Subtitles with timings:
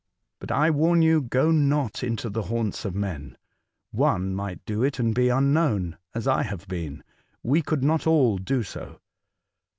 [0.39, 3.37] But I warn you, go not into the haunts of men.
[3.91, 7.03] One might do it and be unknown, as I have been;
[7.43, 8.99] we could not all do so."